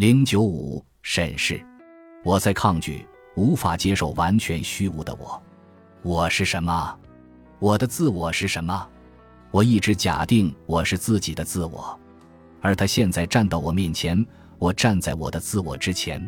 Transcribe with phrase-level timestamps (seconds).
[0.00, 1.62] 零九五审视，
[2.24, 3.06] 我在抗拒，
[3.36, 5.42] 无法接受完全虚无的我。
[6.00, 6.98] 我是什么？
[7.58, 8.88] 我的自我是什么？
[9.50, 12.00] 我一直假定我是自己的自我，
[12.62, 14.26] 而他现在站到我面前，
[14.58, 16.26] 我站在我的自我之前。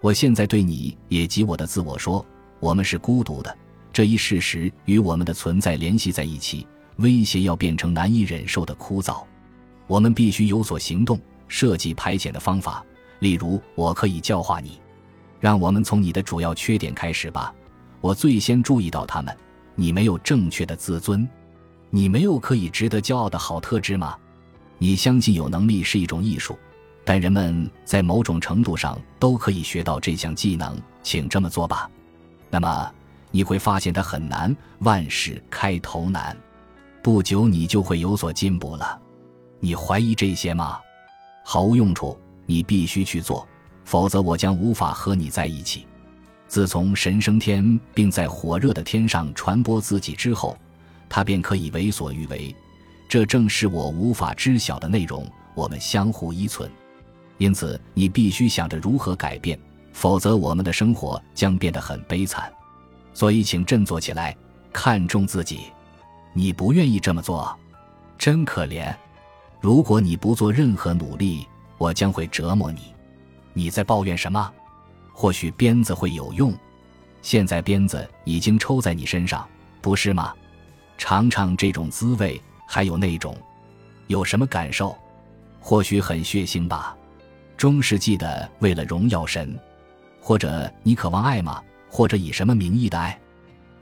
[0.00, 2.24] 我现在对你也及我的自我说：
[2.60, 3.58] 我们是孤独的。
[3.92, 6.64] 这一事实与我们的存在联系在一起，
[6.98, 9.20] 威胁要变成难以忍受的枯燥。
[9.88, 12.86] 我们必须有所行动，设计排遣的方法。
[13.20, 14.80] 例如，我可以教化你。
[15.38, 17.54] 让我们从你的主要缺点开始吧。
[18.00, 19.34] 我最先注意到他们。
[19.76, 21.26] 你没有正确的自尊，
[21.88, 24.16] 你没有可以值得骄傲的好特质吗？
[24.78, 26.58] 你相信有能力是一种艺术，
[27.04, 31.88] 但人们在某种程度上都可以学到这项技能，请这么做吧。
[32.50, 32.92] 那么。
[33.32, 36.36] 你会发现它很难，万事开头难。
[37.00, 39.00] 不久你就会有所进步了。
[39.60, 40.80] 你怀疑这些吗？
[41.44, 42.18] 毫无用处。
[42.50, 43.46] 你必须去做，
[43.84, 45.86] 否则我将无法和你在一起。
[46.48, 50.58] 自从神升天并在火热的天上传播自己之后，
[51.08, 52.52] 他便可以为所欲为。
[53.08, 55.24] 这正是我无法知晓的内容。
[55.54, 56.68] 我们相互依存，
[57.38, 59.56] 因此你必须想着如何改变，
[59.92, 62.52] 否则我们的生活将变得很悲惨。
[63.14, 64.36] 所以，请振作起来，
[64.72, 65.60] 看重自己。
[66.32, 67.56] 你不愿意这么做，
[68.18, 68.92] 真可怜。
[69.60, 71.46] 如果你不做任何努力，
[71.80, 72.94] 我将会折磨你。
[73.54, 74.52] 你在抱怨什么？
[75.14, 76.52] 或许鞭子会有用。
[77.22, 79.48] 现在鞭子已经抽在你身上，
[79.80, 80.34] 不是吗？
[80.98, 83.34] 尝尝这种滋味，还有那种，
[84.08, 84.94] 有什么感受？
[85.58, 86.94] 或许很血腥吧。
[87.56, 89.58] 中世纪的为了荣耀神，
[90.20, 91.62] 或者你渴望爱吗？
[91.88, 93.18] 或者以什么名义的爱？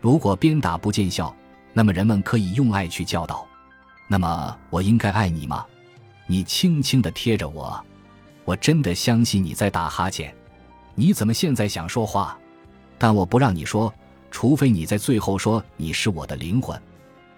[0.00, 1.34] 如果鞭打不见效，
[1.72, 3.44] 那么人们可以用爱去教导。
[4.06, 5.66] 那么我应该爱你吗？
[6.30, 7.82] 你轻轻地贴着我，
[8.44, 10.32] 我真的相信你在打哈欠。
[10.94, 12.38] 你怎么现在想说话？
[12.98, 13.92] 但我不让你说，
[14.30, 16.78] 除非你在最后说你是我的灵魂。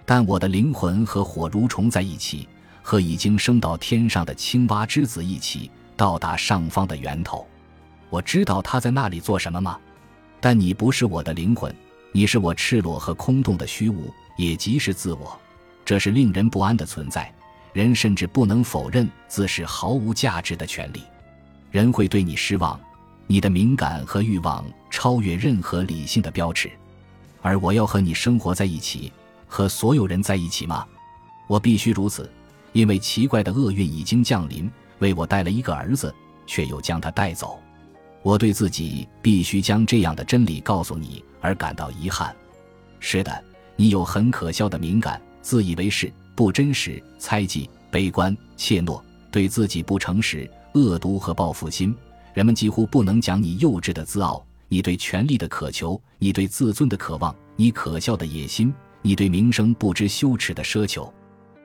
[0.05, 2.49] 但我的灵魂和火蠕虫在一起，
[2.83, 7.47] 和已经升到天上的青蛙之子一起到达上方的源头。
[8.09, 9.78] 我知道他在那里做什么吗？
[10.41, 11.72] 但你不是我的灵魂，
[12.11, 15.39] 你是我赤裸和空洞的虚无，也即是自我。
[15.84, 17.33] 这是令人不安的存在。
[17.73, 21.03] 人甚至不能否认自是毫无价值的权利。
[21.71, 22.79] 人会对你失望，
[23.27, 26.71] 你的敏感和欲望超越任何理性的标尺。
[27.43, 29.13] 而我要和你生活在一起，
[29.47, 30.87] 和所有人在一起吗？
[31.47, 32.31] 我必须如此，
[32.73, 36.15] 因为奇怪的厄运已经降临，为我带了一个儿子，
[36.47, 37.59] 却又将他带走。
[38.23, 42.35] 我对自己必须将这样的真理告诉你而感到遗憾。
[42.99, 43.43] 是的，
[43.77, 48.99] 你有很可笑的敏感、自以为是、不真实、猜忌、悲观、怯懦，
[49.31, 51.95] 对自己不诚实、恶毒和报复心。
[52.33, 61.12] 人们几乎不能讲你幼稚的自傲，你对权力的渴求，你对自尊的渴望，你可笑的野心，你对名声不知羞耻的奢求。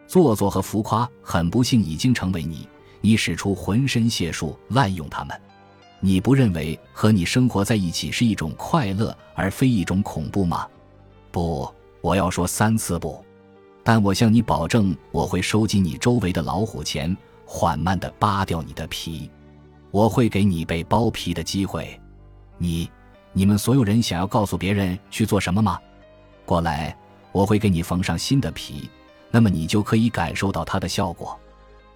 [0.08, 2.68] 做作和浮夸，很不幸已经成为你。
[3.00, 5.42] 你使出浑身解数滥用他们。
[6.02, 10.68] 你不认为和你生活在一起是一种快乐，而非一种恐怖吗？
[11.32, 11.66] 不，
[12.02, 13.25] 我要说三次不。
[13.88, 17.16] 但我向你保证，我会收集你周围的老虎钳，
[17.46, 19.30] 缓慢地扒掉你的皮。
[19.92, 22.02] 我会给你被剥皮的机会。
[22.58, 22.90] 你，
[23.32, 25.80] 你们所有人想要告诉别人去做什么吗？
[26.46, 26.98] 过来，
[27.32, 28.90] 我会给你缝上新的皮，
[29.30, 31.40] 那么你就可以感受到它的效果。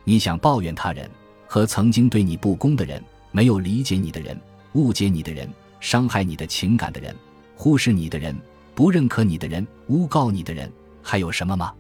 [0.03, 1.09] 你想抱怨他人
[1.47, 3.03] 和曾经对你不公的人。
[3.31, 4.39] 没有理解你的人，
[4.73, 5.47] 误解你的人，
[5.79, 7.15] 伤害你的情感的人，
[7.55, 8.35] 忽视你的人，
[8.75, 10.71] 不认可你的人，诬告你的人，
[11.03, 11.73] 还有什么吗？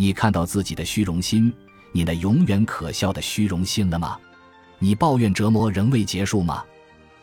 [0.00, 1.52] 你看到自己的虚荣心，
[1.92, 4.18] 你那永远可笑的虚荣心了吗？
[4.78, 6.64] 你抱怨折磨仍未结束吗？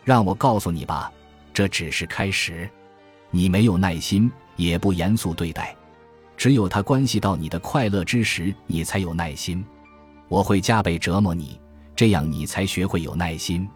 [0.04, 1.12] 让我告诉你吧，
[1.52, 2.70] 这只是开始。
[3.32, 5.76] 你没有耐心，也不严肃对待，
[6.38, 9.66] 只有它关系到你的快乐之时，你才有耐心。
[10.28, 11.60] 我会加倍折磨你。
[11.96, 13.68] 这样你才学会有耐心。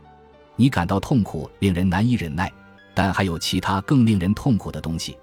[0.56, 2.52] 你感到痛苦令人难以忍耐，
[2.94, 5.18] 但还有其他更令人痛苦的东西。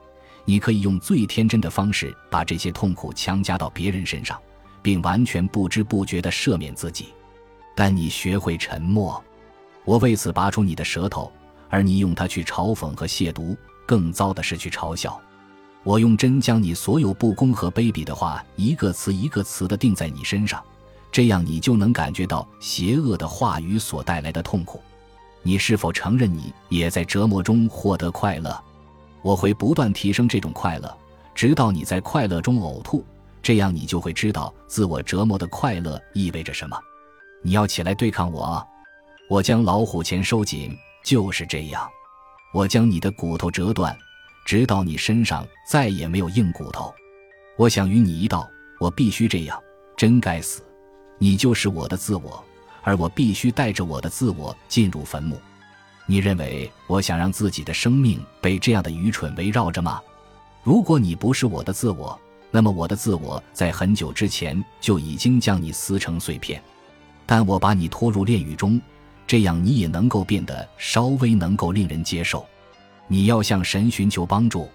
[0.49, 4.41] 你可以用最天真的方式把这些痛苦强加到别人身上，
[4.81, 7.09] 并完全不知不觉地赦免自己。
[7.77, 9.23] 但你学会沉默。
[9.85, 11.31] 我为此拔出你的舌头，
[11.69, 13.55] 而你用它去嘲讽和亵渎。
[13.85, 15.21] 更糟的是去嘲笑。
[15.83, 20.65] 我用针将你所有不公和卑鄙的话一个词一个词地钉在你身上。
[21.13, 24.81] 这样，你就能感觉到邪恶的话语所带来的痛苦。
[25.43, 28.59] 你是否承认你也在折磨中获得快乐？
[29.23, 30.97] 我会不断提升这种快乐，
[31.35, 33.05] 直到你在快乐中呕吐。
[33.43, 36.79] 这样，你就会知道自我折磨的快乐意味着什么。
[37.43, 38.67] 你要起来对抗我，
[39.31, 41.89] 我将老虎钳收紧，就是这样。
[42.53, 43.97] 我将你的骨头折断，
[44.45, 46.93] 直到你身上再也没有硬骨头。
[47.57, 48.49] 我想与你一道，
[48.81, 49.59] 我必须这样。
[49.97, 50.63] 真该死！
[51.19, 52.45] 你就是我的自我，
[52.83, 55.41] 而我必须带着我的自我进入坟墓。
[56.11, 60.01] 你认为我想让自己的生命被这样的愚蠢围绕着吗？
[60.63, 62.19] 如果你不是我的自我，
[62.51, 66.63] 那么我的自我在很久之前就已经将你撕成碎片。
[67.27, 68.81] 但我把你拖入炼狱中，
[69.27, 72.47] 这样你也能够变得稍微能够令人接受。
[73.07, 74.67] 你要向神寻求帮助，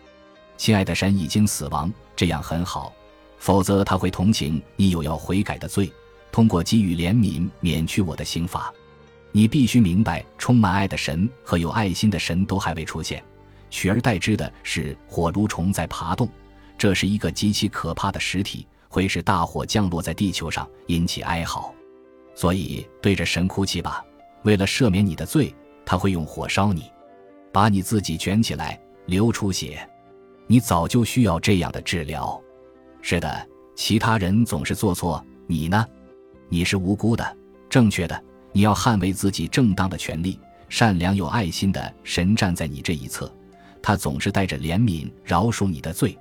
[0.55, 2.93] 亲爱的神已经死亡，这样很好。
[3.39, 5.91] 否则他会同情你有要悔改的罪，
[6.31, 8.71] 通过给予怜悯免去我的刑罚。
[9.35, 13.21] 你必须明白，充满爱的神和有爱心的神都还未出现，
[13.71, 16.29] 取而代之的是火蠕虫在爬动。
[16.77, 21.73] 这是一个极其可怕的实体，会使大火降落在地球上，引起哀嚎。
[22.35, 24.05] 所以对着神哭泣吧，
[24.43, 25.53] 为了赦免你的罪，
[25.83, 26.91] 他会用火烧你，
[27.51, 29.87] 把你自己卷起来，流出血。
[30.45, 32.39] 你早就需要这样的治疗。
[33.01, 35.83] 是的，其他人总是做错，你呢？
[36.49, 37.37] 你是无辜的，
[37.67, 38.23] 正确的。
[38.53, 40.39] 你要捍卫自己正当的权利。
[40.69, 43.31] 善良有爱心的神站在你这一侧，
[43.79, 46.17] 他总是带着怜悯饶恕你的罪。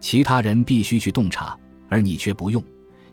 [0.00, 1.58] 其他人必须去洞察，
[1.88, 2.62] 而你却不用，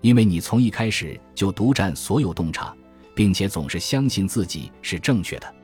[0.01, 2.75] 因为你从一开始就独占所有洞察，
[3.15, 5.55] 并且总是相信自己是正确的。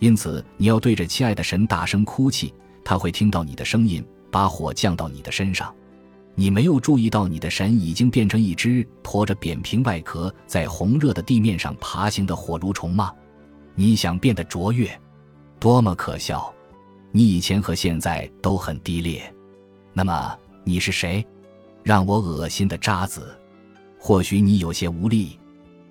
[0.00, 2.52] 因此，你要对着亲爱的神大声哭泣，
[2.84, 5.74] 他会听到你的声音，把火降到你的身上。
[6.40, 13.12] 你没有注意到，你的神已经变成一只拖着扁平外壳在红热的地面上爬行的火蠕虫吗？
[13.74, 14.88] 你想变得卓越，
[15.58, 16.54] 多么可笑！
[17.10, 19.20] 你以前和现在都很低劣。
[19.92, 21.26] 那么你是谁？
[21.82, 23.36] 让我恶心的渣子！
[23.98, 25.40] 或许你有些无力。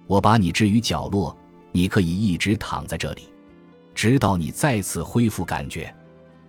[0.05, 1.37] 我把你置于角落，
[1.73, 3.23] 你可以一直躺在这里，
[3.93, 5.93] 直到你再次恢复感觉。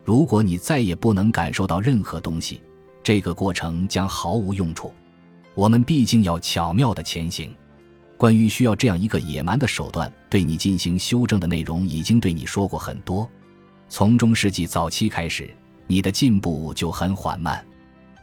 [0.05, 2.61] 如果你再也不能感受到任何东西。
[3.09, 4.93] 这个过程将毫无用处。
[5.55, 7.57] 我们毕竟要巧妙的前行。
[8.19, 13.27] 关于需要这样一个野蛮的手段对你进行修正的内容，已经对你说过很多。
[13.89, 15.49] 从中世纪早期开始，
[15.87, 17.65] 你的进步就很缓慢。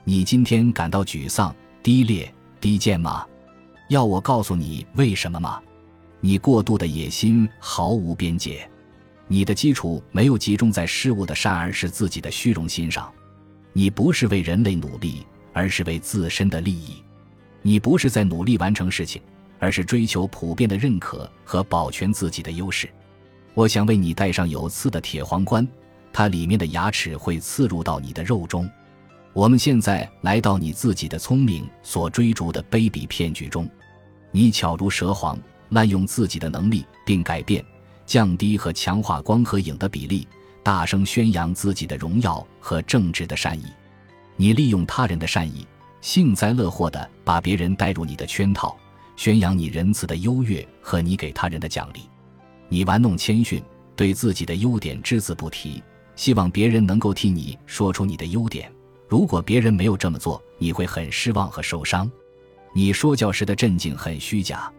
[0.03, 1.51] 你今天感到沮丧、
[1.81, 3.25] 低劣、低贱吗？
[3.89, 5.59] 要我告诉你为什么吗？
[6.19, 8.69] 你过度的野心毫无边界。
[9.27, 13.11] 你的基础没有集中在事物的善，而是自己的虚荣心上。
[13.77, 17.03] 你不是为人类努力，而是为自身的利益。
[17.61, 19.21] 你不是在努力完成事情，
[19.59, 22.89] 而是追求普遍的认可和保全自己的优势。
[23.53, 25.67] 我想为你戴上有刺的铁皇冠，
[26.13, 28.69] 它里面的牙齿会刺入到你的肉中。
[29.33, 33.69] 我们现在来到你自己的聪明所追逐的卑鄙骗局中。
[34.31, 35.37] 你巧如蛇簧，
[35.67, 37.61] 滥用自己的能力，并改变、
[38.05, 40.25] 降低和强化光和影的比例。
[40.65, 43.65] 大声宣扬自己的荣耀和正直的善意，
[44.35, 45.67] 你利用他人的善意，
[46.01, 48.75] 幸灾乐祸地把别人带入你的圈套，
[49.15, 52.09] 宣扬你仁慈的优越和你给他人的奖励。
[52.67, 53.63] 你玩弄谦逊，
[53.95, 55.83] 对自己的优点只字不提，
[56.15, 58.73] 希望别人能够替你说出你的优点。
[59.07, 62.11] 如果别人没有这么做，你会很失望和受伤。
[62.73, 64.73] 你说教时的镇静很虚假。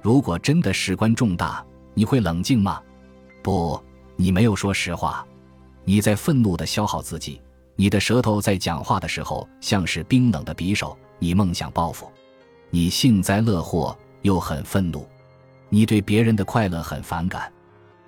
[0.00, 2.80] 如果真的事关重大，你会冷静吗？
[3.42, 3.82] 不。
[4.16, 5.26] 你没有说实话，
[5.84, 7.40] 你在愤怒地消耗自己。
[7.76, 10.96] 你的舌头在讲话的时候像是冰冷的匕首。
[11.18, 12.10] 你梦想报复，
[12.70, 15.08] 你幸灾乐祸又很愤怒。
[15.70, 17.50] 你对别人的快乐很反感，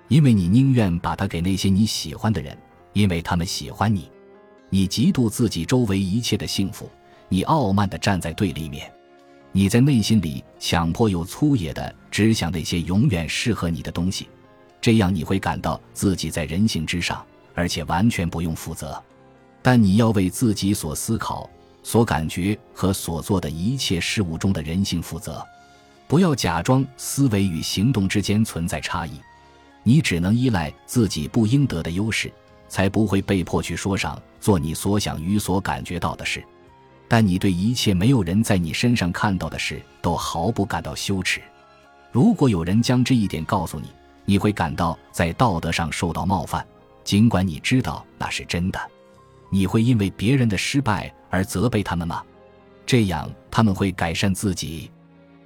[0.07, 2.57] 因为你宁愿把它给那些你喜欢的人，
[2.93, 4.09] 因为他们喜欢你。
[4.69, 6.89] 你嫉妒自己周围一切的幸福，
[7.27, 8.91] 你傲慢地站在对立面。
[9.51, 14.29] 你在内心里强迫又粗野的只想那些永远适合你的东西。
[14.87, 17.21] 这样你会感到自己在人性之上，
[17.53, 18.97] 而且完全不用负责。
[19.61, 21.49] 但你要为自己所思考、
[21.83, 25.45] 所感觉和所做的一切事物中的人性负责。
[26.07, 29.19] 不要假装思维与行动之间存在差异。
[29.83, 32.31] 你只能依赖自己不应得的优势，
[32.69, 36.41] 才不会被迫去说上做你所想与所感觉到的事。
[37.09, 41.41] 但你对一切没有人在你身上看到的事都毫不感到羞耻。
[42.09, 43.87] 如果有人将这一点告诉你，
[44.29, 46.67] 你会感到在道德上受到冒犯，
[47.05, 48.91] 尽管你知道那是真的。
[49.49, 52.21] 你会因为别人的失败而责备他们吗？
[52.85, 54.91] 这样他们会改善自己。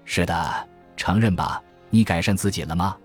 [0.04, 1.62] 是的，承认吧，
[1.92, 2.98] 你改善自己了吗？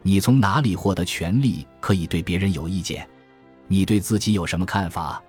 [0.00, 3.04] 你从哪里获得权利可以对别人有意见？
[3.66, 5.20] 你对自己有什么看法？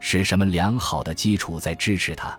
[0.00, 2.34] 是什么良好的基础在支持他？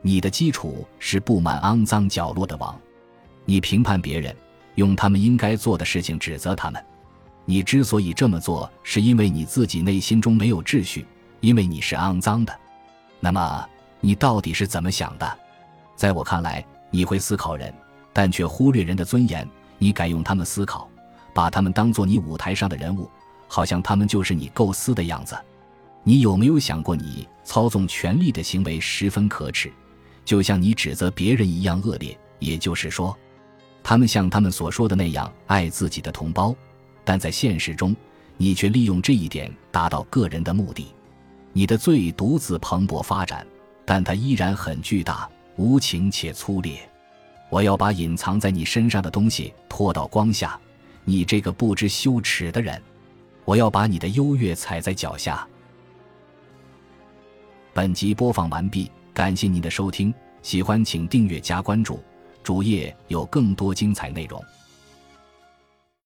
[0.00, 2.74] 你的基础是布满肮脏角落的网。
[3.44, 4.34] 你评判别人。
[4.78, 6.80] 用他们应该做的事情指责他们。
[7.44, 11.04] 你之所以这么做，是因为你自己内心中没有秩序，
[11.40, 12.56] 因为你是肮脏的。
[13.18, 13.68] 那么，
[14.00, 15.38] 你到底是怎么想的？
[15.96, 17.74] 在我看来，你会思考人，
[18.12, 19.46] 但却忽略人的尊严。
[19.78, 20.88] 你改用他们思考，
[21.34, 23.10] 把他们当做你舞台上的人物，
[23.48, 25.36] 好像他们就是你构思的样子。
[26.04, 29.72] 你有没有想过，你操纵权力的行为十分可耻，
[30.24, 32.16] 就像你指责别人一样恶劣？
[32.38, 33.16] 也就是说，
[33.88, 36.54] 他们像他们所说的那样爱自己的同胞，
[37.06, 37.96] 但在现实中，
[38.36, 40.88] 你却利用这一点达到个人的目的。
[41.54, 43.46] 你的罪独自蓬勃发展，
[43.86, 45.26] 但它依然很巨大、
[45.56, 46.78] 无情且粗劣。
[47.48, 50.60] 我要把隐藏在你身上的东西拖到光下，
[51.04, 52.78] 你这个不知羞耻的人！
[53.46, 55.48] 我要把你的优越踩在脚下。
[57.72, 61.98] 本集播放完毕，感谢您的收听，喜欢请订阅加关注，
[62.48, 64.42] 主页有更多精彩内容。